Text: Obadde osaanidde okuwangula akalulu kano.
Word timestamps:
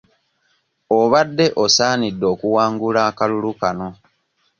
Obadde 0.99 1.45
osaanidde 1.63 2.25
okuwangula 2.33 2.99
akalulu 3.09 3.51
kano. 3.61 3.87